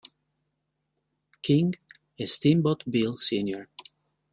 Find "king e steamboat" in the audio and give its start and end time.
1.43-2.85